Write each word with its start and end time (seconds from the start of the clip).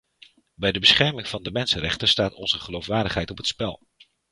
Bij 0.55 0.71
de 0.71 0.79
bescherming 0.79 1.27
van 1.27 1.43
de 1.43 1.51
mensenrechten 1.51 2.07
staat 2.07 2.33
onze 2.33 2.59
geloofwaardigheid 2.59 3.31
op 3.31 3.37
het 3.37 3.47
spel. 3.47 3.83